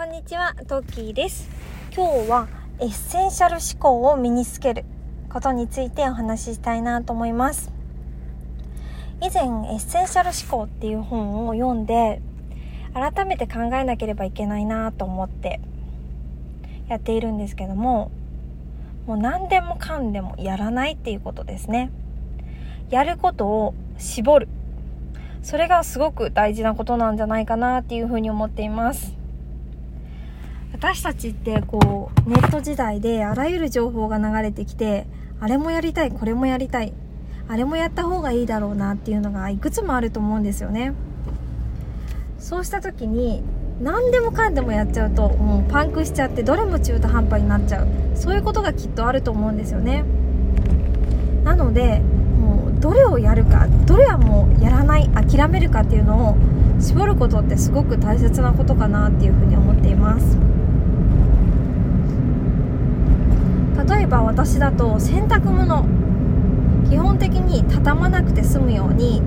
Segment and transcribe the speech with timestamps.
[0.00, 1.50] こんにちは、トッキーです。
[1.94, 4.86] 今日はエッセンシャル思考を身につける
[5.28, 7.70] ことについてお話ししたいなと思います。
[9.20, 12.22] 以前、エッセンシャル思考っていう本を読んで、
[12.94, 15.60] 改めて考えなければいけないなと思って
[16.88, 18.10] やっているんですけども、
[19.06, 21.90] もう何でもかんでもやらないっていうことですね。
[22.88, 24.48] やることを絞る。
[25.42, 29.19] それがすごく大事なことなんじゃないかなっていうふうに思っています。
[30.72, 35.06] 私たちってこう、ネット時代であらゆる情報が流れてきて、
[35.40, 36.92] あれもやりたい、これもやりたい、
[37.48, 40.92] あれもやった方がいいだろうなっていうのがいくつもあると思うんですよね。
[42.38, 43.42] そうした時に、
[43.82, 47.88] 何でもかんでもやっちゃうと、もうパンクしちゃって、どれも中途半端になっちゃう。
[48.14, 50.04] そういうことがきっとあると思うんですよね。
[51.44, 52.00] なので
[52.40, 56.36] もう、どれをやるかどれはもうやらない諦めるかっていうのを
[56.80, 60.38] 絞ることってすごく大切なことかなっていうふうに思っています
[63.86, 65.84] 例えば私だと洗濯物
[66.88, 69.20] 基本的に畳まなくて済むように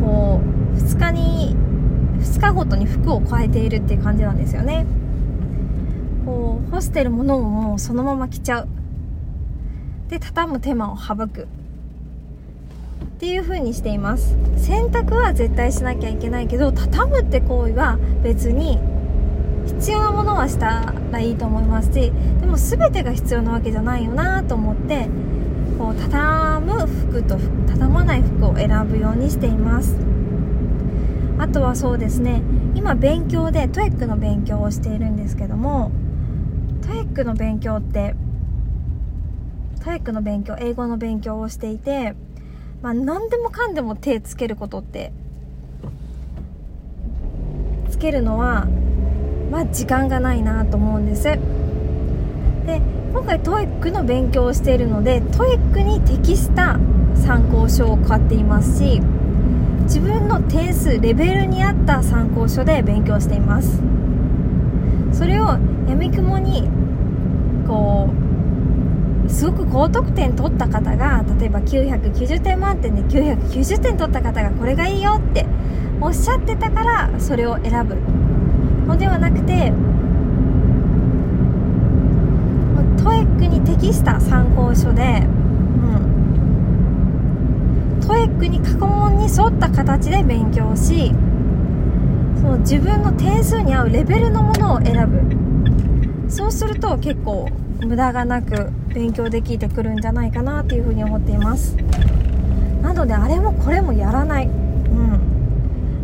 [0.00, 0.40] こ
[0.74, 1.54] う2日に
[2.18, 4.86] 2日ごとに服を変えているっていう感じなんですよね。
[6.24, 8.68] こう干してるものもそのまま着ちゃう。
[10.08, 11.42] で畳む手間を省く。
[11.42, 11.46] っ
[13.18, 14.34] ていう風にしています。
[14.56, 18.78] 洗濯は絶対しなきゃいけないけど畳むって行為は別に
[19.78, 25.08] 必要なものはしたらいいと思いますしでも全てが必要なわけじゃないよなと思って
[25.78, 29.96] こう畳む服と畳まない服を選ぶようにしています。
[31.38, 32.42] あとはそうですね
[32.74, 35.90] 今勉強でトエックの勉強をしているんですけども
[36.82, 38.14] トエックの勉強って
[39.82, 42.14] トエックの勉強英語の勉強をしていて
[42.82, 45.12] まあ、何でもかんでも手つけることって
[47.90, 48.66] つけるのは
[49.50, 51.24] まあ時間がないなと思うんです。
[51.24, 51.38] で
[53.12, 56.78] 今回 TOEIC の勉強をしているので TOEIC に適した
[57.16, 59.00] 参考書を買っていますし
[59.82, 63.82] 自分の点数レベルに合った参考書で勉強しています。
[65.12, 65.46] それを
[65.88, 66.68] やみくもに
[67.66, 68.08] こ
[69.26, 75.46] うすごく高得点取った方が例えば990点満点で990点取った方がこれがいいよって
[76.00, 78.19] おっしゃってたからそれを選ぶ。
[78.90, 79.72] のではなくて
[83.02, 85.28] トエックに適した参考書で、う
[87.98, 91.12] ん、トエックに過去問に沿った形で勉強し
[92.40, 95.20] その自分の点数に合うレベルのものを選ぶ。
[96.30, 97.48] そうすると結構
[97.80, 101.76] 無駄がなく勉強できてくるんじゃないかなっていうふうに思っています。
[102.82, 104.50] なのであれもこれもやらない。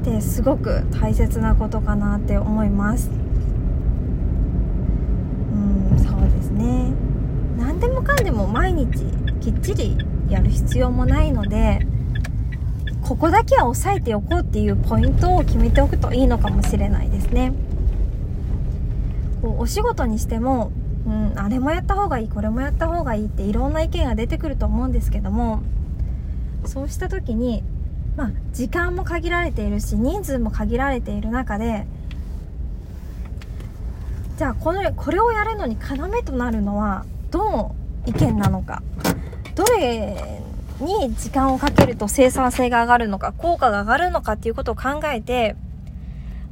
[0.00, 3.10] ってすごく大切なことかなって思います。
[5.52, 6.92] うんそうですね。
[7.58, 9.04] 何でもかんでも毎日
[9.40, 9.96] きっちり
[10.28, 11.80] やる必要もないので
[13.02, 17.52] ここだけは押さえておこうっていうポイントを決めておくといいのかもしれないですね。
[19.42, 20.72] こうお仕事にしても
[21.06, 25.62] うん、あれもやった方がいいこれもやった方がいいっていろんな意見が出てくると思うんですけども
[26.66, 27.62] そうした時に
[28.18, 31.86] まあ時間も限られているし人数も限られている中で
[34.36, 38.82] じゃあこれこれをやるのに要となるのはどの意見なのか
[39.54, 40.42] どれ
[40.80, 45.54] に時間をかけると生産性が上がるのか効果が上がるのかっていうことを考えて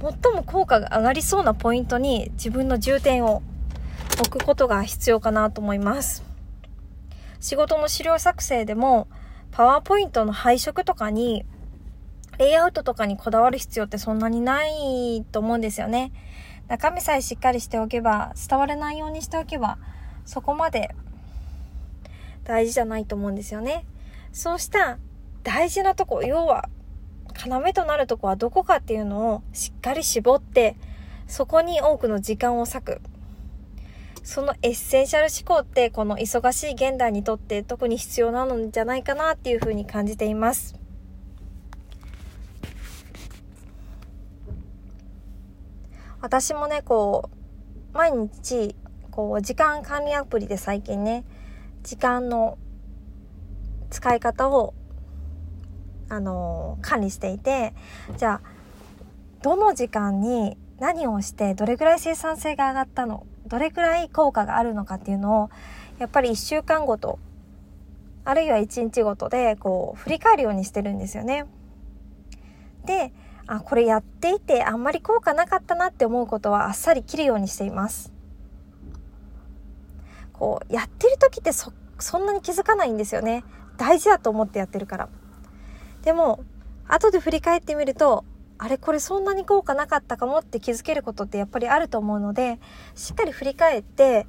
[0.00, 3.42] 最も効果が上がりそうなポイントに自分の重点を
[4.18, 6.24] 置くことが必要かなと思います。
[7.38, 9.08] 仕事の資料作成でも、
[9.50, 11.44] パワーポイントの配色とかに、
[12.38, 16.12] レイアウトとかにこだわる必要ってそんなにないと思うんですよね。
[16.68, 19.78] 中身さえしっかりしておけば、伝わらないようにしておけば、
[20.24, 20.94] そこまで
[22.44, 23.84] 大事じゃないと思うんですよね。
[24.32, 24.98] そうした
[25.42, 26.68] 大事なとこ、要は、
[27.46, 30.76] 要となるとこはどこかっていうのをしっかり絞って、
[31.26, 33.00] そこに多くの時間を割く。
[34.22, 40.80] そのエッセンシャル思考ってこの忙しい現代にとって特に必要なのじゃないかなっていうふうに感じています。
[46.20, 47.30] 私もね、こ
[47.94, 48.76] う、毎日、
[49.10, 51.24] こう、時間管理アプリで最近ね、
[51.82, 52.58] 時間の
[53.88, 54.74] 使い方を、
[56.10, 57.72] あのー、管理していて、
[58.18, 58.60] じゃあ、
[59.42, 65.50] どの時間に何をしてどれぐらい生産性が上がったのどれくらい効果があるのかっていうのを、
[65.98, 67.18] やっぱり1週間ごと、
[68.24, 71.46] あるいは1日ごとで、こう、振り返るようにしてるんですよね。
[72.86, 73.12] で、
[73.48, 78.12] あ、これやっていてあんまり効果なかったなって思うことはあっさり切るようにしています。
[80.32, 83.42] こう、やってる時ってそ、そんなに気づかないんですよね。
[83.76, 85.08] 大事だと思ってやってるから。
[86.02, 86.44] でも、
[86.86, 88.24] 後で振り返ってみると、
[88.62, 92.58] あれこれそんなに効果なかったかもって気づけることってやっぱりあると思うので、
[92.94, 94.26] しっかり振り返って、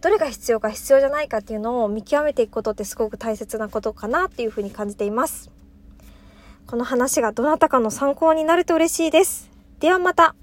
[0.00, 5.52] どれが必要か必要じゃないかっていうのを見極めていくことってすごく大切なことかなっていうふうに感じています。
[6.66, 9.48] この話がどなたかの参考になると嬉しいです。
[9.78, 10.34] ではまた。